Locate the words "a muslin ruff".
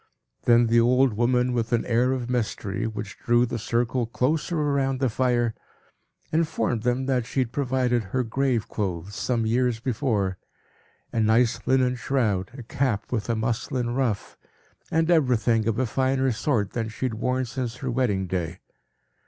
13.29-14.39